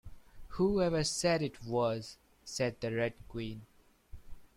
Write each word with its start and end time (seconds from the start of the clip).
‘Who 0.57 0.81
ever 0.81 1.03
said 1.03 1.43
it 1.43 1.63
was?’ 1.63 2.17
said 2.43 2.81
the 2.81 2.91
Red 2.91 3.13
Queen. 3.29 3.67